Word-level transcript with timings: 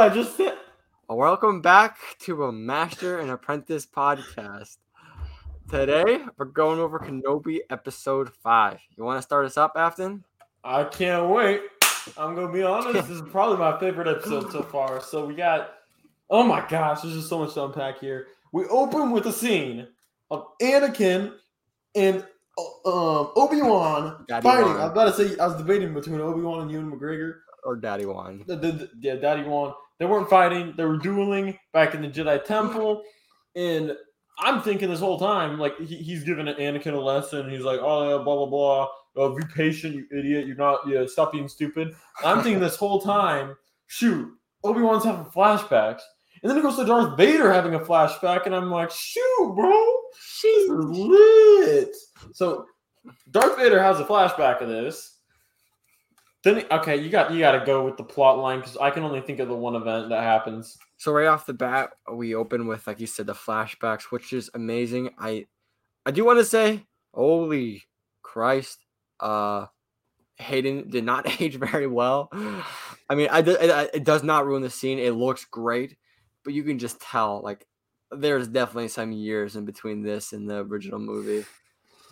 I 0.00 0.08
just 0.08 0.34
said? 0.34 0.56
Welcome 1.10 1.60
back 1.60 1.98
to 2.20 2.44
a 2.44 2.52
Master 2.52 3.18
and 3.18 3.30
Apprentice 3.30 3.84
podcast. 3.84 4.78
Today 5.68 6.20
we're 6.38 6.46
going 6.46 6.78
over 6.78 6.98
Kenobi 6.98 7.58
episode 7.68 8.30
five. 8.42 8.78
You 8.96 9.04
want 9.04 9.18
to 9.18 9.22
start 9.22 9.44
us 9.44 9.58
up, 9.58 9.72
Afton? 9.76 10.24
I 10.64 10.84
can't 10.84 11.28
wait. 11.28 11.60
I'm 12.16 12.34
gonna 12.34 12.50
be 12.50 12.62
honest. 12.62 12.94
this 13.08 13.10
is 13.10 13.20
probably 13.30 13.58
my 13.58 13.78
favorite 13.78 14.08
episode 14.08 14.50
so 14.50 14.62
far. 14.62 15.02
So 15.02 15.26
we 15.26 15.34
got. 15.34 15.74
Oh 16.30 16.44
my 16.44 16.66
gosh, 16.66 17.02
there's 17.02 17.16
just 17.16 17.28
so 17.28 17.40
much 17.40 17.52
to 17.52 17.64
unpack 17.64 17.98
here. 18.00 18.28
We 18.52 18.64
open 18.68 19.10
with 19.10 19.26
a 19.26 19.32
scene 19.34 19.86
of 20.30 20.46
Anakin 20.62 21.34
and 21.94 22.26
uh, 22.56 23.20
um, 23.20 23.32
Obi 23.36 23.60
Wan 23.60 24.24
fighting. 24.30 24.44
Wan. 24.44 24.76
I 24.78 24.84
was 24.84 24.92
about 24.92 25.14
to 25.14 25.28
say 25.28 25.38
I 25.38 25.46
was 25.46 25.56
debating 25.56 25.92
between 25.92 26.22
Obi 26.22 26.40
Wan 26.40 26.62
and 26.62 26.70
Ewan 26.70 26.90
McGregor. 26.90 27.40
Or 27.64 27.76
Daddy 27.76 28.06
Wan? 28.06 28.44
The, 28.46 28.56
the, 28.56 28.72
the- 28.72 28.90
yeah, 28.98 29.16
Daddy 29.16 29.42
Wan. 29.42 29.74
They 30.00 30.06
weren't 30.06 30.28
fighting. 30.28 30.74
They 30.76 30.84
were 30.84 30.96
dueling 30.96 31.56
back 31.72 31.94
in 31.94 32.02
the 32.02 32.08
Jedi 32.08 32.42
Temple, 32.44 33.02
and 33.54 33.92
I'm 34.38 34.62
thinking 34.62 34.90
this 34.90 35.00
whole 35.00 35.18
time 35.18 35.58
like 35.58 35.78
he, 35.78 35.96
he's 35.96 36.24
giving 36.24 36.46
Anakin 36.46 36.94
a 36.94 37.00
lesson. 37.00 37.48
He's 37.48 37.62
like, 37.62 37.78
"Oh, 37.80 38.08
yeah, 38.08 38.24
blah 38.24 38.36
blah 38.36 38.46
blah. 38.46 38.88
Oh, 39.16 39.36
be 39.36 39.44
patient, 39.54 39.94
you 39.94 40.06
idiot. 40.10 40.46
You're 40.46 40.56
not. 40.56 40.80
Yeah, 40.88 41.04
stop 41.06 41.32
being 41.32 41.48
stupid." 41.48 41.94
I'm 42.24 42.42
thinking 42.42 42.60
this 42.60 42.76
whole 42.76 43.00
time, 43.00 43.54
shoot, 43.86 44.28
Obi 44.64 44.80
Wan's 44.80 45.04
having 45.04 45.26
flashbacks, 45.26 46.00
and 46.42 46.50
then 46.50 46.58
it 46.58 46.62
goes 46.62 46.76
to 46.76 46.84
Darth 46.84 47.16
Vader 47.16 47.52
having 47.52 47.74
a 47.74 47.80
flashback, 47.80 48.46
and 48.46 48.54
I'm 48.54 48.70
like, 48.70 48.90
shoot, 48.90 49.52
bro, 49.54 49.84
she's 50.18 50.68
lit. 50.70 51.94
So 52.32 52.64
Darth 53.30 53.58
Vader 53.58 53.82
has 53.82 54.00
a 54.00 54.04
flashback 54.04 54.62
of 54.62 54.68
this. 54.68 55.18
Then 56.42 56.64
okay, 56.70 56.96
you 56.96 57.10
got 57.10 57.32
you 57.32 57.40
got 57.40 57.52
to 57.52 57.66
go 57.66 57.84
with 57.84 57.96
the 57.96 58.04
plot 58.04 58.38
line 58.38 58.60
because 58.60 58.76
I 58.78 58.90
can 58.90 59.02
only 59.02 59.20
think 59.20 59.40
of 59.40 59.48
the 59.48 59.54
one 59.54 59.74
event 59.74 60.08
that 60.08 60.22
happens. 60.22 60.78
So 60.96 61.12
right 61.12 61.26
off 61.26 61.46
the 61.46 61.54
bat, 61.54 61.90
we 62.12 62.34
open 62.34 62.66
with, 62.66 62.86
like 62.86 63.00
you 63.00 63.06
said, 63.06 63.26
the 63.26 63.34
flashbacks, 63.34 64.04
which 64.04 64.32
is 64.32 64.50
amazing. 64.54 65.10
I, 65.18 65.46
I 66.04 66.10
do 66.10 66.24
want 66.24 66.38
to 66.38 66.44
say, 66.44 66.84
holy 67.14 67.84
Christ, 68.22 68.78
uh, 69.18 69.66
Hayden 70.36 70.88
did 70.90 71.04
not 71.04 71.40
age 71.40 71.56
very 71.56 71.86
well. 71.86 72.28
I 73.08 73.14
mean, 73.14 73.28
I, 73.30 73.38
it, 73.38 73.90
it 73.94 74.04
does 74.04 74.22
not 74.22 74.46
ruin 74.46 74.62
the 74.62 74.70
scene. 74.70 74.98
It 74.98 75.14
looks 75.14 75.44
great, 75.44 75.96
but 76.44 76.54
you 76.54 76.62
can 76.62 76.78
just 76.78 77.00
tell, 77.00 77.40
like, 77.42 77.66
there's 78.10 78.48
definitely 78.48 78.88
some 78.88 79.12
years 79.12 79.56
in 79.56 79.64
between 79.64 80.02
this 80.02 80.32
and 80.32 80.50
the 80.50 80.64
original 80.64 80.98
movie. 80.98 81.46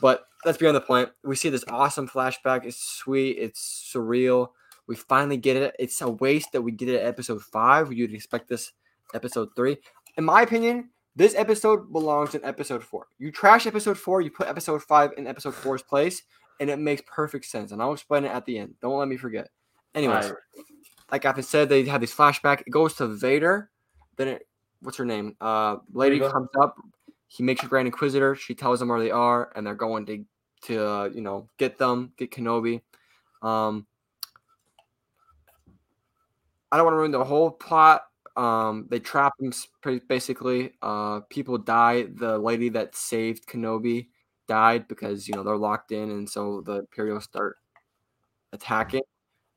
But 0.00 0.26
that's 0.44 0.58
beyond 0.58 0.76
the 0.76 0.80
point. 0.80 1.10
We 1.24 1.36
see 1.36 1.48
this 1.48 1.64
awesome 1.68 2.08
flashback. 2.08 2.64
It's 2.64 2.82
sweet. 2.82 3.38
It's 3.38 3.90
surreal. 3.92 4.48
We 4.86 4.96
finally 4.96 5.36
get 5.36 5.56
it. 5.56 5.74
It's 5.78 6.00
a 6.00 6.08
waste 6.08 6.52
that 6.52 6.62
we 6.62 6.72
get 6.72 6.88
it 6.88 7.00
at 7.00 7.06
episode 7.06 7.42
five. 7.42 7.92
You'd 7.92 8.14
expect 8.14 8.48
this 8.48 8.72
episode 9.14 9.48
three. 9.54 9.76
In 10.16 10.24
my 10.24 10.42
opinion, 10.42 10.90
this 11.14 11.34
episode 11.34 11.92
belongs 11.92 12.34
in 12.34 12.44
episode 12.44 12.82
four. 12.82 13.06
You 13.18 13.32
trash 13.32 13.66
episode 13.66 13.98
four, 13.98 14.20
you 14.20 14.30
put 14.30 14.46
episode 14.46 14.82
five 14.82 15.10
in 15.18 15.26
episode 15.26 15.54
four's 15.54 15.82
place, 15.82 16.22
and 16.60 16.70
it 16.70 16.78
makes 16.78 17.02
perfect 17.06 17.44
sense. 17.44 17.72
And 17.72 17.82
I'll 17.82 17.92
explain 17.92 18.24
it 18.24 18.32
at 18.32 18.46
the 18.46 18.58
end. 18.58 18.74
Don't 18.80 18.98
let 18.98 19.08
me 19.08 19.16
forget. 19.16 19.48
Anyways, 19.94 20.26
Alright. 20.26 20.38
like 21.10 21.24
I've 21.24 21.44
said, 21.44 21.68
they 21.68 21.84
have 21.84 22.00
this 22.00 22.14
flashback. 22.14 22.60
It 22.60 22.70
goes 22.70 22.94
to 22.94 23.08
Vader. 23.08 23.70
Then 24.16 24.28
it, 24.28 24.48
what's 24.80 24.96
her 24.96 25.04
name? 25.04 25.36
Uh, 25.40 25.76
lady 25.92 26.20
Reva. 26.20 26.32
comes 26.32 26.48
up. 26.60 26.76
He 27.28 27.42
makes 27.42 27.62
a 27.62 27.66
Grand 27.66 27.86
Inquisitor. 27.86 28.34
She 28.34 28.54
tells 28.54 28.80
them 28.80 28.88
where 28.88 28.98
they 28.98 29.10
are, 29.10 29.52
and 29.54 29.66
they're 29.66 29.74
going 29.74 30.06
to 30.06 30.24
to 30.62 30.86
uh, 30.86 31.04
you 31.04 31.20
know 31.20 31.48
get 31.58 31.78
them, 31.78 32.12
get 32.16 32.30
Kenobi. 32.30 32.80
Um, 33.42 33.86
I 36.72 36.76
don't 36.76 36.84
want 36.84 36.94
to 36.94 36.98
ruin 36.98 37.10
the 37.12 37.24
whole 37.24 37.50
plot. 37.50 38.02
Um, 38.36 38.86
they 38.90 38.98
trap 38.98 39.34
him 39.40 39.52
basically. 40.08 40.72
Uh, 40.82 41.20
people 41.28 41.58
die. 41.58 42.04
The 42.14 42.38
lady 42.38 42.68
that 42.70 42.94
saved 42.94 43.46
Kenobi 43.46 44.08
died 44.46 44.88
because 44.88 45.28
you 45.28 45.34
know 45.34 45.42
they're 45.42 45.56
locked 45.56 45.92
in, 45.92 46.10
and 46.10 46.28
so 46.28 46.62
the 46.64 46.80
Imperials 46.80 47.24
start 47.24 47.56
attacking. 48.52 49.02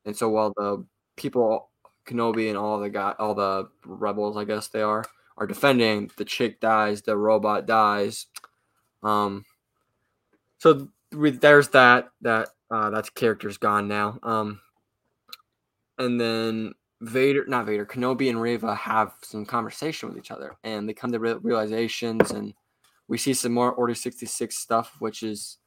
And 0.04 0.16
so 0.16 0.28
while 0.28 0.52
the 0.56 0.84
people, 1.16 1.70
Kenobi 2.06 2.48
and 2.48 2.58
all 2.58 2.80
the 2.80 2.90
guy, 2.90 3.14
all 3.18 3.34
the 3.34 3.68
rebels, 3.84 4.36
I 4.36 4.44
guess 4.44 4.68
they 4.68 4.82
are, 4.82 5.04
are 5.42 5.46
defending, 5.46 6.08
the 6.16 6.24
chick 6.24 6.60
dies, 6.60 7.02
the 7.02 7.16
robot 7.16 7.66
dies. 7.66 8.26
Um, 9.02 9.44
so 10.58 10.88
th- 11.12 11.40
there's 11.40 11.68
that. 11.70 12.10
That 12.20 12.50
uh, 12.70 12.90
that 12.90 13.12
character's 13.14 13.58
gone 13.58 13.88
now. 13.88 14.18
Um, 14.22 14.60
and 15.98 16.20
then 16.20 16.74
Vader, 17.00 17.44
not 17.46 17.66
Vader, 17.66 17.84
Kenobi 17.84 18.30
and 18.30 18.40
Reva 18.40 18.74
have 18.74 19.12
some 19.22 19.44
conversation 19.44 20.08
with 20.08 20.16
each 20.16 20.30
other, 20.30 20.56
and 20.62 20.88
they 20.88 20.94
come 20.94 21.10
to 21.12 21.18
re- 21.18 21.34
realizations, 21.42 22.30
and 22.30 22.54
we 23.08 23.18
see 23.18 23.34
some 23.34 23.52
more 23.52 23.72
Order 23.72 23.94
sixty 23.94 24.26
six 24.26 24.58
stuff, 24.58 24.96
which 25.00 25.22
is 25.24 25.58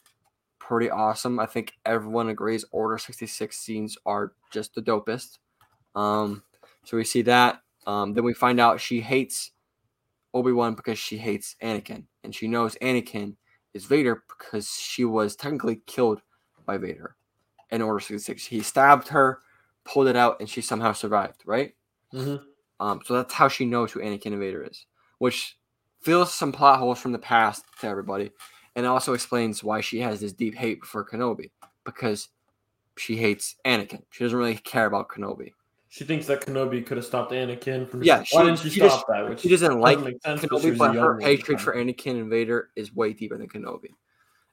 pretty 0.58 0.90
awesome. 0.90 1.40
I 1.40 1.46
think 1.46 1.74
everyone 1.86 2.30
agrees 2.30 2.64
Order 2.72 2.98
sixty 2.98 3.28
six 3.28 3.58
scenes 3.58 3.98
are 4.06 4.32
just 4.52 4.74
the 4.74 4.82
dopest. 4.82 5.40
Um, 5.94 6.44
so 6.86 6.96
we 6.96 7.04
see 7.04 7.24
that. 7.24 7.62
Um, 7.86 8.14
then 8.14 8.24
we 8.24 8.34
find 8.34 8.60
out 8.60 8.80
she 8.80 9.02
hates 9.02 9.52
Obi 10.36 10.52
Wan 10.52 10.76
because 10.76 11.00
she 11.00 11.18
hates 11.18 11.56
Anakin, 11.64 12.06
and 12.24 12.36
she 12.36 12.48
knows 12.48 12.76
Anakin 12.82 13.36
is 13.74 13.86
Vader 13.86 14.24
because 14.28 14.70
she 14.70 15.06
was 15.06 15.36
technically 15.36 15.82
killed 15.88 16.22
by 16.66 16.78
Vader 16.78 17.16
in 17.72 17.82
Order 17.82 18.00
sixty 18.00 18.20
six. 18.20 18.46
He 18.46 18.62
stabbed 18.62 19.08
her 19.08 19.40
pulled 19.86 20.08
it 20.08 20.16
out 20.16 20.40
and 20.40 20.50
she 20.50 20.62
somehow 20.62 20.92
survived, 20.92 21.44
right? 21.46 21.74
Mhm. 22.14 22.44
Um, 22.80 23.02
so 23.06 23.14
that's 23.14 23.34
how 23.34 23.48
she 23.48 23.66
knows 23.66 23.92
who 23.92 24.02
Anakin 24.02 24.28
and 24.34 24.40
Vader 24.40 24.64
is, 24.64 24.86
which 25.20 25.58
fills 26.02 26.34
some 26.34 26.52
plot 26.52 26.80
holes 26.80 27.00
from 27.00 27.12
the 27.14 27.20
past 27.20 27.64
to 27.80 27.88
everybody, 27.88 28.32
and 28.76 28.86
also 28.86 29.14
explains 29.14 29.64
why 29.64 29.82
she 29.82 30.00
has 30.00 30.20
this 30.20 30.34
deep 30.34 30.56
hate 30.56 30.84
for 30.84 31.06
Kenobi 31.06 31.52
because 31.84 32.30
she 32.98 33.16
hates 33.16 33.56
Anakin. 33.66 34.04
She 34.10 34.24
doesn't 34.24 34.38
really 34.38 34.58
care 34.58 34.88
about 34.88 35.08
Kenobi. 35.10 35.54
She 35.96 36.04
thinks 36.04 36.26
that 36.26 36.42
Kenobi 36.42 36.86
could 36.86 36.98
have 36.98 37.06
stopped 37.06 37.32
Anakin 37.32 37.88
from. 37.88 38.04
Yeah, 38.04 38.22
why 38.32 38.44
didn't 38.44 38.60
she, 38.60 38.70
she 38.70 38.82
stop 38.82 38.90
just- 38.92 39.06
that? 39.08 39.30
Which 39.30 39.40
She 39.40 39.48
doesn't 39.48 39.80
like 39.80 39.98
sense 40.26 40.42
Kenobi, 40.42 40.78
but 40.78 40.94
her 40.94 41.18
hatred 41.22 41.62
for 41.62 41.74
Anakin 41.74 42.20
and 42.20 42.30
Vader 42.30 42.70
is 42.76 42.94
way 42.94 43.14
deeper 43.14 43.38
than 43.38 43.48
Kenobi. 43.48 43.92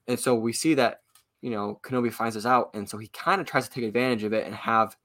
And 0.07 0.21
so 0.21 0.37
we 0.37 0.53
see 0.53 0.75
that, 0.75 1.01
you 1.41 1.51
know, 1.51 1.81
Kenobi 1.83 2.13
finds 2.13 2.37
this 2.37 2.47
out, 2.47 2.71
and 2.75 2.89
so 2.89 2.97
he 2.97 3.09
kind 3.09 3.41
of 3.41 3.49
tries 3.49 3.67
to 3.69 3.75
take 3.75 3.83
advantage 3.83 4.23
of 4.23 4.33
it 4.33 4.47
and 4.47 4.55
have 4.55 4.97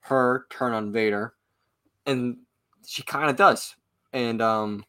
her 0.00 0.46
turn 0.48 0.72
on 0.72 0.90
Vader, 0.90 1.34
and 2.06 2.38
she 2.86 3.02
kind 3.02 3.28
of 3.28 3.36
does. 3.36 3.76
And 4.14 4.40
um, 4.40 4.86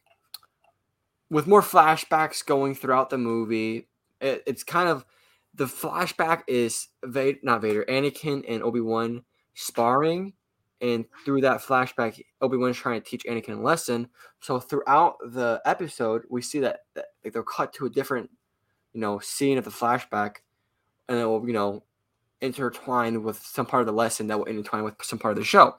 with 1.28 1.46
more 1.46 1.60
flashbacks 1.60 2.42
going 2.42 2.74
throughout 2.74 3.10
the 3.10 3.18
movie, 3.18 3.86
it, 4.22 4.44
it's 4.46 4.64
kind 4.64 4.88
of 4.88 5.04
the 5.52 5.66
flashback 5.66 6.44
is 6.46 6.88
Vader, 7.04 7.38
not 7.42 7.60
Vader, 7.60 7.84
Anakin 7.86 8.46
and 8.48 8.62
Obi 8.62 8.80
Wan 8.80 9.24
sparring, 9.52 10.32
and 10.80 11.04
through 11.24 11.40
that 11.42 11.60
flashback, 11.62 12.20
Obi 12.40 12.56
Wan's 12.56 12.76
trying 12.76 13.00
to 13.00 13.08
teach 13.08 13.24
Anakin 13.24 13.58
a 13.58 13.62
lesson. 13.62 14.08
So 14.40 14.60
throughout 14.60 15.16
the 15.24 15.60
episode, 15.64 16.22
we 16.28 16.42
see 16.42 16.60
that, 16.60 16.80
that 16.94 17.06
like, 17.24 17.32
they're 17.32 17.42
cut 17.42 17.72
to 17.74 17.86
a 17.86 17.90
different, 17.90 18.30
you 18.92 19.00
know, 19.00 19.18
scene 19.18 19.58
of 19.58 19.64
the 19.64 19.70
flashback, 19.70 20.36
and 21.08 21.18
it 21.18 21.24
will, 21.24 21.46
you 21.46 21.52
know, 21.52 21.82
intertwine 22.40 23.22
with 23.22 23.38
some 23.38 23.66
part 23.66 23.80
of 23.80 23.86
the 23.86 23.92
lesson 23.92 24.26
that 24.26 24.38
will 24.38 24.44
intertwine 24.46 24.84
with 24.84 24.94
some 25.02 25.18
part 25.18 25.32
of 25.32 25.38
the 25.38 25.44
show, 25.44 25.74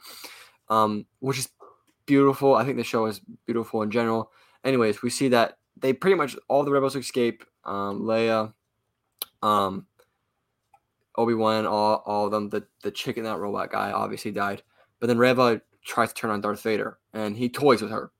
um, 0.69 1.05
which 1.19 1.37
is 1.37 1.49
beautiful. 2.05 2.55
I 2.55 2.65
think 2.65 2.77
the 2.77 2.83
show 2.83 3.05
is 3.05 3.21
beautiful 3.45 3.83
in 3.83 3.91
general. 3.91 4.31
Anyways, 4.63 5.03
we 5.03 5.09
see 5.11 5.27
that 5.29 5.59
they 5.79 5.93
pretty 5.93 6.15
much 6.15 6.35
all 6.47 6.63
the 6.63 6.71
rebels 6.71 6.95
escape. 6.95 7.43
Um, 7.63 8.01
Leia, 8.01 8.53
um, 9.43 9.85
Obi 11.15 11.33
Wan, 11.33 11.65
all 11.67 12.01
all 12.05 12.25
of 12.25 12.31
them. 12.31 12.49
The 12.49 12.65
the 12.81 12.91
chicken 12.91 13.23
that 13.25 13.37
robot 13.37 13.71
guy 13.71 13.91
obviously 13.91 14.31
died, 14.31 14.63
but 14.99 15.07
then 15.07 15.17
Reva 15.17 15.61
tries 15.83 16.09
to 16.13 16.15
turn 16.19 16.29
on 16.31 16.41
Darth 16.41 16.61
Vader, 16.61 16.99
and 17.13 17.37
he 17.37 17.49
toys 17.49 17.81
with 17.81 17.91
her. 17.91 18.11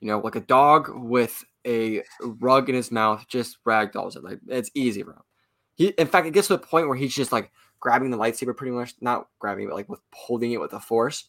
You 0.00 0.08
know, 0.08 0.18
like 0.20 0.36
a 0.36 0.40
dog 0.40 0.90
with 0.94 1.42
a 1.66 2.02
rug 2.20 2.68
in 2.68 2.74
his 2.74 2.92
mouth, 2.92 3.24
just 3.28 3.58
ragdolls 3.64 4.16
it. 4.16 4.22
Like 4.24 4.38
it's 4.46 4.70
easy 4.74 5.02
for 5.02 5.12
him. 5.12 5.22
He, 5.74 5.88
in 5.88 6.06
fact, 6.06 6.26
it 6.26 6.32
gets 6.32 6.48
to 6.48 6.54
the 6.54 6.58
point 6.66 6.88
where 6.88 6.96
he's 6.96 7.14
just 7.14 7.32
like 7.32 7.50
grabbing 7.80 8.10
the 8.10 8.18
lightsaber, 8.18 8.56
pretty 8.56 8.72
much 8.72 8.94
not 9.00 9.28
grabbing, 9.38 9.64
it, 9.64 9.68
but 9.68 9.76
like 9.76 9.88
with 9.88 10.00
holding 10.12 10.52
it 10.52 10.60
with 10.60 10.70
the 10.70 10.80
force. 10.80 11.24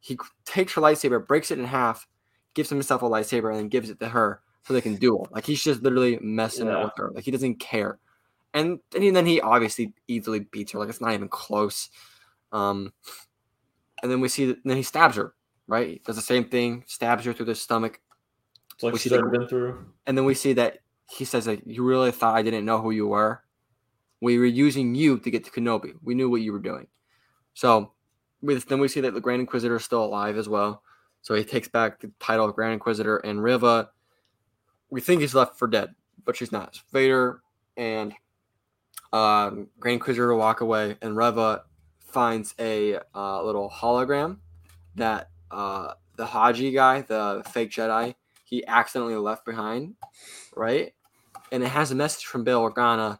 He 0.00 0.18
takes 0.44 0.72
her 0.74 0.80
lightsaber, 0.80 1.26
breaks 1.26 1.50
it 1.50 1.58
in 1.58 1.64
half, 1.64 2.06
gives 2.54 2.68
himself 2.68 3.02
a 3.02 3.08
lightsaber, 3.08 3.50
and 3.50 3.58
then 3.58 3.68
gives 3.68 3.88
it 3.88 4.00
to 4.00 4.08
her 4.08 4.40
so 4.62 4.72
they 4.72 4.80
can 4.80 4.96
duel. 4.96 5.28
Like 5.30 5.46
he's 5.46 5.62
just 5.62 5.82
literally 5.82 6.18
messing 6.20 6.66
Yeah. 6.66 6.80
it 6.80 6.84
with 6.84 6.92
her. 6.96 7.10
Like 7.12 7.24
he 7.24 7.30
doesn't 7.30 7.56
care. 7.60 7.98
And, 8.54 8.80
and 8.94 9.16
then 9.16 9.26
he 9.26 9.40
obviously 9.40 9.92
easily 10.08 10.40
beats 10.40 10.72
her. 10.72 10.78
Like 10.78 10.88
it's 10.88 11.00
not 11.00 11.14
even 11.14 11.28
close. 11.28 11.88
Um, 12.52 12.92
and 14.02 14.10
then 14.10 14.20
we 14.20 14.28
see 14.28 14.46
that 14.46 14.58
then 14.64 14.76
he 14.76 14.82
stabs 14.82 15.16
her. 15.16 15.34
Right, 15.68 15.88
he 15.88 16.02
does 16.04 16.16
the 16.16 16.22
same 16.22 16.44
thing, 16.44 16.84
stabs 16.86 17.24
her 17.24 17.32
through 17.32 17.46
the 17.46 17.54
stomach, 17.54 18.00
It's 18.74 18.82
like 18.82 18.92
we 18.94 18.98
she 18.98 19.08
see 19.08 19.14
should 19.14 19.20
the- 19.24 19.30
have 19.30 19.32
been 19.32 19.48
through. 19.48 19.86
and 20.06 20.18
then 20.18 20.24
we 20.24 20.34
see 20.34 20.52
that 20.54 20.78
he 21.08 21.24
says 21.24 21.46
like, 21.46 21.62
"You 21.64 21.84
really 21.84 22.10
thought 22.10 22.34
I 22.36 22.42
didn't 22.42 22.64
know 22.64 22.80
who 22.80 22.90
you 22.90 23.06
were? 23.06 23.42
We 24.20 24.38
were 24.38 24.44
using 24.44 24.94
you 24.94 25.18
to 25.18 25.30
get 25.30 25.44
to 25.44 25.50
Kenobi. 25.50 25.94
We 26.02 26.14
knew 26.14 26.28
what 26.28 26.40
you 26.42 26.52
were 26.52 26.58
doing." 26.58 26.88
So, 27.54 27.92
with 28.40 28.66
then 28.66 28.80
we 28.80 28.88
see 28.88 29.00
that 29.02 29.14
the 29.14 29.20
Grand 29.20 29.40
Inquisitor 29.40 29.76
is 29.76 29.84
still 29.84 30.04
alive 30.04 30.36
as 30.36 30.48
well. 30.48 30.82
So 31.22 31.34
he 31.34 31.44
takes 31.44 31.68
back 31.68 32.00
the 32.00 32.10
title 32.18 32.46
of 32.46 32.54
Grand 32.56 32.72
Inquisitor, 32.74 33.18
and 33.18 33.40
Reva, 33.42 33.90
we 34.90 35.00
think 35.00 35.20
he's 35.20 35.34
left 35.34 35.56
for 35.58 35.68
dead, 35.68 35.94
but 36.24 36.34
she's 36.36 36.50
not. 36.50 36.74
So 36.74 36.80
Vader 36.92 37.40
and 37.76 38.12
um, 39.12 39.68
Grand 39.78 39.94
Inquisitor 39.94 40.34
walk 40.34 40.60
away, 40.60 40.96
and 41.00 41.16
Reva 41.16 41.64
finds 42.12 42.54
a 42.58 42.98
uh, 43.14 43.42
little 43.42 43.70
hologram 43.70 44.38
that 44.96 45.30
uh, 45.50 45.94
the 46.16 46.26
Haji 46.26 46.72
guy, 46.72 47.02
the 47.02 47.42
fake 47.50 47.70
Jedi, 47.70 48.14
he 48.44 48.66
accidentally 48.66 49.16
left 49.16 49.44
behind, 49.44 49.94
right? 50.54 50.92
And 51.50 51.62
it 51.62 51.68
has 51.68 51.90
a 51.90 51.94
message 51.94 52.24
from 52.24 52.44
Bail 52.44 52.62
Organa 52.62 53.18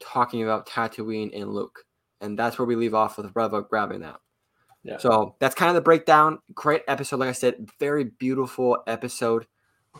talking 0.00 0.42
about 0.42 0.68
Tatooine 0.68 1.30
and 1.34 1.52
Luke. 1.52 1.84
And 2.20 2.38
that's 2.38 2.58
where 2.58 2.66
we 2.66 2.76
leave 2.76 2.94
off 2.94 3.16
with 3.18 3.32
Reva 3.34 3.62
grabbing 3.62 4.00
that. 4.00 4.16
Yeah. 4.82 4.98
So 4.98 5.36
that's 5.38 5.54
kind 5.54 5.70
of 5.70 5.74
the 5.74 5.80
breakdown. 5.80 6.40
Great 6.54 6.82
episode, 6.88 7.20
like 7.20 7.30
I 7.30 7.32
said, 7.32 7.68
very 7.80 8.04
beautiful 8.04 8.78
episode. 8.86 9.46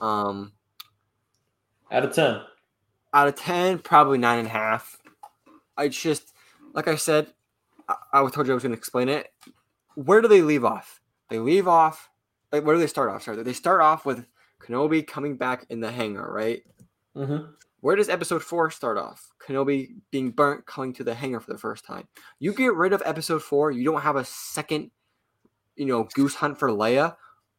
Um, 0.00 0.52
Out 1.90 2.04
of 2.04 2.14
ten. 2.14 2.40
out 3.12 3.28
of 3.28 3.36
10, 3.36 3.78
probably 3.78 4.18
nine 4.18 4.40
and 4.40 4.48
a 4.48 4.50
half. 4.50 4.98
I 5.76 5.88
just, 5.88 6.32
like 6.74 6.88
I 6.88 6.96
said, 6.96 7.28
I, 7.88 7.96
I 8.12 8.30
told 8.30 8.46
you 8.46 8.52
I 8.52 8.54
was 8.54 8.62
going 8.62 8.72
to 8.72 8.78
explain 8.78 9.08
it. 9.08 9.28
Where 9.94 10.20
do 10.20 10.28
they 10.28 10.42
leave 10.42 10.64
off? 10.64 11.00
They 11.30 11.38
leave 11.38 11.68
off, 11.68 12.10
like, 12.52 12.64
where 12.64 12.74
do 12.74 12.80
they 12.80 12.86
start 12.86 13.10
off? 13.10 13.22
Sorry, 13.22 13.42
they 13.42 13.52
start 13.52 13.80
off 13.80 14.04
with 14.04 14.26
Kenobi 14.60 15.06
coming 15.06 15.36
back 15.36 15.66
in 15.70 15.80
the 15.80 15.90
hangar, 15.90 16.30
right? 16.32 16.62
Mm-hmm. 17.16 17.50
Where 17.80 17.96
does 17.96 18.08
episode 18.08 18.42
four 18.42 18.70
start 18.70 18.96
off? 18.96 19.30
Kenobi 19.46 19.96
being 20.10 20.30
burnt, 20.30 20.66
coming 20.66 20.92
to 20.94 21.04
the 21.04 21.14
hangar 21.14 21.40
for 21.40 21.52
the 21.52 21.58
first 21.58 21.84
time. 21.84 22.08
You 22.38 22.54
get 22.54 22.74
rid 22.74 22.92
of 22.92 23.02
episode 23.04 23.42
four, 23.42 23.70
you 23.70 23.84
don't 23.84 24.00
have 24.00 24.16
a 24.16 24.24
second, 24.24 24.90
you 25.76 25.86
know, 25.86 26.08
goose 26.14 26.34
hunt 26.34 26.58
for 26.58 26.68
Leia. 26.70 27.16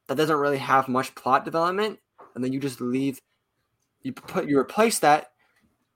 That 0.08 0.18
doesn't 0.18 0.38
really 0.38 0.58
have 0.58 0.88
much 0.88 1.16
plot 1.16 1.46
development, 1.46 2.00
and 2.36 2.44
then 2.44 2.54
you 2.54 2.60
just 2.60 2.80
leave. 2.82 3.20
You 4.04 4.14
put 4.14 4.48
you 4.48 4.60
replace 4.60 5.00
that. 5.00 5.32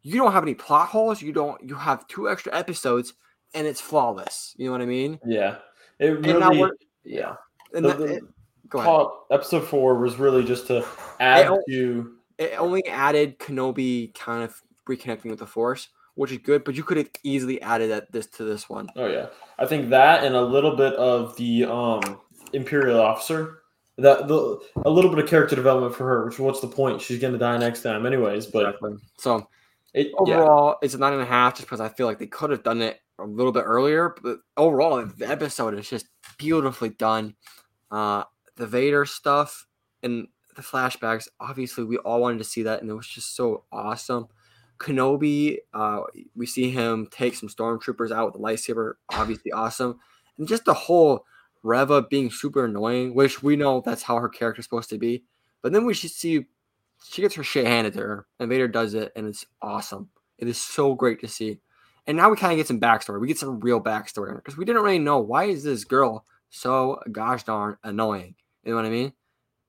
You 0.02 0.18
don't 0.18 0.32
have 0.32 0.44
any 0.44 0.56
plot 0.56 0.90
holes. 0.90 1.22
You 1.22 1.32
don't. 1.32 1.62
You 1.68 1.76
have 1.76 2.08
two 2.08 2.28
extra 2.28 2.56
episodes, 2.56 3.14
and 3.54 3.66
it's 3.68 3.82
flawless. 3.82 4.54
You 4.58 4.66
know 4.68 4.72
what 4.74 4.82
I 4.82 4.86
mean? 4.86 5.20
Yeah. 5.26 5.58
It 6.00 6.20
really. 6.26 6.60
we're 6.60 6.72
Yeah. 7.04 7.36
and 7.74 7.86
The- 7.86 7.94
the 7.94 8.04
it- 8.06 8.24
go 8.70 8.80
ahead. 8.80 8.88
Plot- 8.90 9.14
episode 9.32 9.68
four 9.68 9.96
was 10.00 10.18
really 10.18 10.44
just 10.44 10.68
to 10.68 10.86
add 11.20 11.48
don't- 11.48 11.64
to. 11.70 12.14
it 12.38 12.54
only 12.60 12.86
added 12.88 13.40
Kenobi 13.40 14.14
kind 14.16 14.44
of 14.44 14.62
reconnecting 14.88 15.30
with 15.30 15.40
the 15.40 15.46
Force, 15.48 15.90
which 16.16 16.32
is 16.32 16.38
good. 16.40 16.64
But 16.64 16.76
you 16.76 16.84
could 16.84 16.98
have 16.98 17.10
easily 17.24 17.62
added 17.62 17.92
that 17.92 18.12
this 18.12 18.28
to 18.28 18.44
this 18.44 18.70
one. 18.70 18.90
Oh 18.96 19.08
yeah, 19.08 19.28
I 19.58 19.66
think 19.66 19.90
that 19.90 20.24
and 20.24 20.36
a 20.36 20.42
little 20.42 20.76
bit 20.76 20.94
of 20.96 21.36
the 21.38 21.66
um 21.66 22.20
imperial 22.54 23.00
officer. 23.02 23.62
That 23.98 24.30
the 24.30 24.60
a 24.86 24.90
little 24.90 25.10
bit 25.14 25.22
of 25.24 25.30
character 25.30 25.56
development 25.58 25.94
for 25.94 26.06
her. 26.06 26.26
Which 26.26 26.40
what's 26.40 26.62
the 26.62 26.68
point? 26.68 27.02
She's 27.02 27.20
gonna 27.20 27.38
die 27.38 27.58
next 27.58 27.82
time 27.84 28.06
anyways. 28.06 28.46
But 28.48 28.78
So 29.18 29.48
it 29.94 30.08
yeah. 30.26 30.38
overall, 30.38 30.78
it's 30.82 30.94
a 30.94 30.98
nine 30.98 31.14
and 31.14 31.22
a 31.22 31.26
half, 31.26 31.56
just 31.56 31.68
because 31.68 31.82
I 31.82 31.90
feel 31.90 32.08
like 32.08 32.18
they 32.20 32.28
could 32.28 32.52
have 32.52 32.64
done 32.64 32.82
it 32.82 33.02
a 33.20 33.26
little 33.26 33.52
bit 33.52 33.64
earlier. 33.66 34.16
But 34.22 34.40
overall, 34.58 35.06
the 35.06 35.28
episode 35.28 35.78
is 35.78 35.90
just 35.90 36.08
beautifully 36.38 36.90
done. 36.90 37.36
Uh, 37.92 38.24
the 38.56 38.68
Vader 38.68 39.06
stuff 39.06 39.66
and 40.04 40.28
the 40.56 40.62
flashbacks. 40.62 41.28
Obviously, 41.40 41.84
we 41.84 41.98
all 41.98 42.22
wanted 42.22 42.40
to 42.40 42.44
see 42.44 42.64
that, 42.64 42.82
and 42.82 42.90
it 42.90 42.94
was 42.94 43.08
just 43.08 43.36
so 43.36 43.64
awesome. 43.72 44.28
Kenobi, 44.80 45.58
uh, 45.74 46.02
we 46.36 46.46
see 46.46 46.70
him 46.70 47.08
take 47.12 47.36
some 47.36 47.50
stormtroopers 47.50 48.12
out 48.12 48.28
with 48.28 48.36
a 48.36 48.40
lightsaber. 48.40 48.94
Obviously, 49.12 49.52
awesome, 49.52 50.00
and 50.38 50.48
just 50.48 50.66
the 50.66 50.74
whole 50.74 51.26
Reva 51.64 52.04
being 52.04 52.32
super 52.32 52.66
annoying, 52.66 53.14
which 53.14 53.44
we 53.44 53.56
know 53.56 53.82
that's 53.82 54.04
how 54.04 54.18
her 54.18 54.30
character's 54.30 54.66
supposed 54.66 54.90
to 54.90 54.98
be. 54.98 55.24
But 55.62 55.74
then 55.74 55.86
we 55.86 55.94
should 55.94 56.12
see 56.12 56.46
she 57.04 57.22
gets 57.22 57.36
her 57.36 57.44
shit 57.44 57.66
handed 57.66 57.94
to 57.94 58.00
her, 58.00 58.28
and 58.40 58.50
Vader 58.50 58.68
does 58.68 58.94
it, 58.94 59.12
and 59.16 59.28
it's 59.28 59.46
awesome. 59.62 60.10
It 60.38 60.48
is 60.48 60.60
so 60.60 60.96
great 60.96 61.20
to 61.22 61.28
see. 61.28 61.60
And 62.10 62.18
now 62.18 62.28
we 62.32 62.38
kind 62.38 62.52
of 62.52 62.58
get 62.58 62.66
some 62.66 62.80
backstory. 62.80 63.22
We 63.22 63.28
get 63.28 63.38
some 63.38 63.60
real 63.60 63.80
backstory 63.80 64.36
because 64.36 64.58
we 64.58 64.66
didn't 64.66 64.82
really 64.82 64.98
know 64.98 65.20
why 65.20 65.44
is 65.44 65.64
this 65.64 65.84
girl 65.84 66.26
so 66.50 67.00
gosh 67.12 67.44
darn 67.44 67.78
annoying. 67.84 68.34
You 68.64 68.72
know 68.72 68.78
what 68.78 68.86
I 68.86 68.90
mean? 68.90 69.14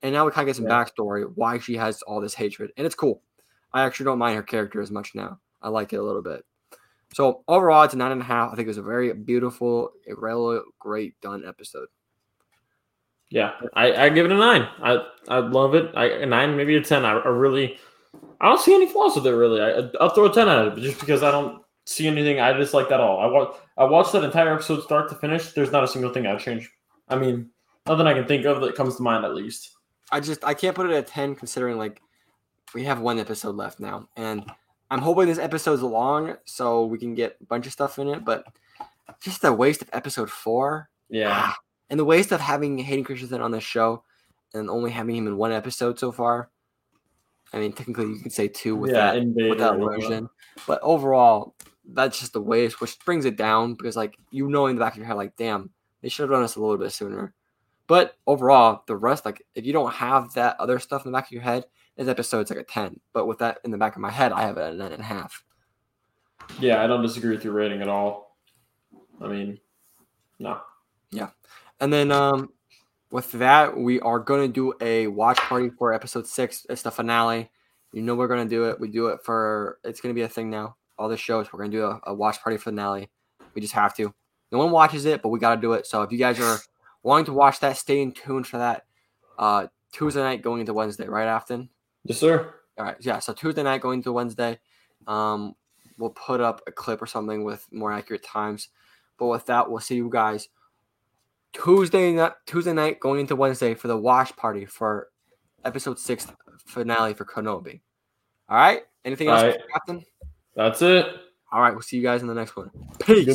And 0.01 0.15
now 0.15 0.25
we 0.25 0.33
kind 0.33 0.49
of 0.49 0.55
get 0.55 0.57
some 0.57 0.65
Yeah. 0.65 0.83
backstory 0.83 1.31
why 1.35 1.59
she 1.59 1.77
has 1.77 2.01
all 2.01 2.19
this 2.23 2.33
hatred, 2.33 2.73
and 2.79 2.87
it's 2.87 2.95
cool. 2.95 3.21
I 3.75 3.83
actually 3.83 4.05
don't 4.05 4.17
mind 4.19 4.37
her 4.37 4.43
character 4.43 4.81
as 4.81 4.91
much 4.91 5.15
now. 5.15 5.39
I 5.61 5.69
like 5.69 5.93
it 5.93 5.97
a 5.97 6.03
little 6.03 6.23
bit. 6.23 6.47
So 7.13 7.45
overall, 7.47 7.83
it's 7.83 7.93
a 7.93 7.99
nine 7.99 8.13
and 8.13 8.23
a 8.23 8.25
half. 8.25 8.53
I 8.53 8.57
think 8.57 8.65
it 8.65 8.71
was 8.71 8.79
a 8.79 8.83
very 8.83 9.13
beautiful, 9.13 9.91
really 10.09 10.61
great 10.79 11.21
done 11.21 11.45
episode. 11.47 11.89
Yeah, 13.29 13.53
I, 13.75 14.07
I 14.07 14.09
give 14.09 14.25
it 14.25 14.33
a 14.33 14.39
nine. 14.39 14.67
I 14.83 15.05
I 15.29 15.39
love 15.41 15.75
it. 15.75 15.93
I 15.95 16.07
a 16.07 16.25
nine, 16.27 16.57
maybe 16.57 16.75
a 16.77 16.83
ten. 16.83 17.05
I, 17.05 17.19
I 17.19 17.29
really, 17.29 17.79
I 18.41 18.49
don't 18.49 18.61
see 18.61 18.75
any 18.75 18.87
flaws 18.87 19.15
with 19.15 19.27
it. 19.27 19.31
Really, 19.31 19.61
I 19.61 19.91
I'll 20.01 20.09
throw 20.09 20.25
a 20.25 20.33
ten 20.33 20.49
at 20.49 20.69
it, 20.69 20.75
but 20.75 20.83
just 20.83 20.99
because 21.01 21.23
I 21.23 21.31
don't 21.31 21.63
see 21.91 22.07
anything 22.07 22.39
I 22.39 22.53
dislike 22.53 22.89
that 22.89 23.01
all. 23.01 23.19
I 23.19 23.27
watch 23.27 23.57
I 23.77 23.85
watched 23.85 24.13
that 24.13 24.25
entire 24.25 24.55
episode 24.55 24.83
start 24.83 25.09
to 25.11 25.17
finish. 25.17 25.53
There's 25.53 25.73
not 25.73 25.85
a 25.85 25.89
single 25.89 26.13
thing 26.13 26.27
I'd 26.27 26.39
change. 26.39 26.71
I 27.09 27.17
mean, 27.17 27.51
nothing 27.87 28.07
I 28.07 28.15
can 28.15 28.27
think 28.27 28.47
of 28.47 28.61
that 28.61 28.77
comes 28.77 28.97
to 28.97 29.03
mind 29.03 29.25
at 29.25 29.35
least. 29.35 29.77
I 30.13 30.21
just 30.21 30.45
I 30.45 30.55
can't 30.55 30.77
put 30.77 30.89
it 30.89 30.95
at 30.95 31.09
ten 31.09 31.35
considering 31.35 31.79
like 31.79 32.01
we 32.75 32.85
have 32.85 33.01
one 33.01 33.19
episode 33.19 33.57
left 33.57 33.81
now, 33.81 34.09
and 34.17 34.45
I'm 34.91 35.01
hoping 35.01 35.27
this 35.27 35.39
episode's 35.39 35.83
long 35.83 36.37
so 36.45 36.87
we 36.87 36.99
can 36.99 37.15
get 37.15 37.37
a 37.41 37.45
bunch 37.45 37.67
of 37.67 37.73
stuff 37.73 37.99
in 37.99 38.09
it. 38.09 38.25
But 38.25 38.45
just 39.21 39.43
the 39.43 39.53
waste 39.53 39.83
of 39.83 39.91
episode 39.93 40.31
four, 40.31 40.89
Yeah, 41.09 41.33
ah, 41.33 41.57
and 41.91 41.99
the 41.99 42.05
waste 42.05 42.31
of 42.31 42.41
having 42.41 42.79
Hayden 42.79 43.05
Christensen 43.05 43.41
on 43.41 43.51
this 43.51 43.65
show 43.65 44.05
and 44.55 44.71
only 44.71 44.91
having 44.93 45.17
him 45.17 45.27
in 45.27 45.37
one 45.37 45.53
episode 45.53 45.99
so 45.99 46.13
far. 46.13 46.51
I 47.53 47.59
mean, 47.59 47.73
technically 47.73 48.07
you 48.07 48.21
could 48.21 48.33
say 48.33 48.47
two 48.47 48.77
with 48.77 48.93
yeah, 48.93 49.15
that 49.15 49.25
with 49.25 49.59
that 49.59 49.79
version, 49.79 50.29
but 50.69 50.79
overall, 50.83 51.57
that's 51.93 52.19
just 52.19 52.33
the 52.33 52.41
waste, 52.41 52.81
which 52.81 52.99
brings 53.05 53.25
it 53.25 53.37
down 53.37 53.75
because 53.75 53.97
like 53.97 54.17
you 54.31 54.49
know 54.49 54.67
in 54.67 54.77
the 54.77 54.81
back 54.81 54.93
of 54.93 54.99
your 54.99 55.07
head, 55.07 55.17
like 55.17 55.37
damn, 55.37 55.71
they 56.03 56.09
should 56.09 56.25
have 56.25 56.31
done 56.31 56.43
this 56.43 56.57
a 56.57 56.61
little 56.61 56.79
bit 56.79 56.93
sooner. 56.93 57.35
But 57.87 58.17
overall, 58.27 58.85
the 58.87 58.97
rest, 58.97 59.25
like 59.25 59.43
if 59.55 59.67
you 59.67 59.73
don't 59.73 59.93
have 59.93 60.33
that 60.35 60.57
other 60.61 60.79
stuff 60.79 61.05
in 61.05 61.11
the 61.11 61.17
back 61.17 61.27
of 61.27 61.33
your 61.33 61.43
head, 61.43 61.65
this 61.97 62.09
episode's 62.09 62.51
like 62.51 62.61
a 62.61 62.65
10. 62.65 63.01
But 63.13 63.27
with 63.27 63.39
that 63.39 63.59
in 63.65 63.71
the 63.71 63.79
back 63.79 63.97
of 63.97 64.01
my 64.01 64.11
head, 64.11 64.33
I 64.33 64.43
have 64.43 64.57
it 64.57 64.63
at 64.63 64.73
a 64.73 64.77
nine 64.77 64.93
and 64.93 65.03
a 65.03 65.05
half. 65.05 65.45
Yeah, 66.59 66.83
I 66.83 66.87
don't 66.87 67.03
disagree 67.03 67.35
with 67.35 67.45
your 67.45 67.53
rating 67.53 67.83
at 67.83 67.89
all. 67.89 68.37
I 69.21 69.29
mean, 69.29 69.59
no. 70.39 70.61
Yeah, 71.11 71.31
and 71.81 71.93
then 71.93 72.13
um 72.13 72.51
with 73.11 73.33
that, 73.33 73.77
we 73.77 73.99
are 74.01 74.21
gonna 74.21 74.49
do 74.49 74.73
a 74.81 75.09
watch 75.09 75.39
party 75.39 75.71
for 75.71 75.93
episode 75.93 76.27
six. 76.27 76.65
It's 76.71 76.83
the 76.83 76.91
finale. 76.91 77.51
You 77.93 78.03
know 78.03 78.15
we're 78.15 78.29
gonna 78.29 78.47
do 78.47 78.71
it. 78.71 78.79
We 78.79 78.89
do 78.89 79.09
it 79.09 79.21
for 79.25 79.79
it's 79.85 80.01
gonna 80.01 80.15
be 80.15 80.23
a 80.23 80.29
thing 80.29 80.49
now. 80.49 80.77
All 81.01 81.09
the 81.09 81.17
shows, 81.17 81.51
we're 81.51 81.61
gonna 81.61 81.73
do 81.73 81.85
a, 81.85 82.01
a 82.05 82.15
watch 82.15 82.43
party 82.43 82.59
finale. 82.59 83.09
We 83.55 83.63
just 83.63 83.73
have 83.73 83.97
to. 83.97 84.15
No 84.53 84.59
one 84.59 84.71
watches 84.71 85.07
it, 85.07 85.23
but 85.23 85.31
we 85.31 85.39
gotta 85.39 85.61
do 85.61 85.73
it. 85.73 85.87
So 85.87 86.03
if 86.03 86.13
you 86.13 86.19
guys 86.19 86.39
are 86.39 86.59
wanting 87.03 87.25
to 87.25 87.33
watch 87.33 87.61
that, 87.61 87.79
stay 87.79 88.03
in 88.03 88.13
tune 88.13 88.45
for 88.45 88.59
that. 88.59 88.85
Uh 89.39 89.69
Tuesday 89.93 90.21
night 90.21 90.43
going 90.43 90.61
into 90.61 90.75
Wednesday, 90.75 91.09
right, 91.09 91.27
Afton? 91.27 91.71
Yes, 92.05 92.19
sir. 92.19 92.55
All 92.79 92.85
right, 92.85 92.97
yeah. 93.01 93.19
So 93.19 93.33
Tuesday 93.33 93.63
night 93.63 93.81
going 93.81 94.03
to 94.03 94.13
Wednesday, 94.13 94.59
um, 95.07 95.55
we'll 95.99 96.11
put 96.11 96.41
up 96.41 96.63
a 96.67 96.73
clip 96.73 97.03
or 97.03 97.07
something 97.07 97.45
with 97.45 97.67
more 97.73 97.93
accurate 97.93 98.23
times. 98.23 98.69
But 99.19 99.27
with 99.27 99.47
that, 99.47 99.71
we'll 99.71 99.81
see 99.81 99.97
you 99.97 100.09
guys 100.11 100.49
Tuesday 101.53 102.13
night. 102.13 102.33
Tuesday 102.47 102.73
night 102.73 103.01
going 103.01 103.21
into 103.21 103.37
Wednesday 103.37 103.75
for 103.75 103.89
the 103.89 103.97
watch 103.97 104.37
party 104.37 104.65
for 104.65 105.09
episode 105.65 105.99
six 105.99 106.27
finale 106.67 107.15
for 107.15 107.25
Kenobi. 107.25 107.81
All 108.49 108.57
right. 108.57 108.83
Anything 109.05 109.29
else, 109.29 109.43
All 109.43 109.49
right. 109.49 109.61
Captain? 109.73 110.05
That's 110.55 110.83
it. 110.83 111.07
All 111.53 111.61
right. 111.61 111.73
We'll 111.73 111.83
see 111.83 111.97
you 111.97 112.03
guys 112.03 112.23
in 112.23 112.29
the 112.29 112.35
next 112.35 112.57
one. 112.57 112.71
Peace. 112.99 113.27